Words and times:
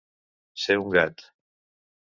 Ser 0.63 0.77
un 0.85 0.89
gat. 0.97 1.25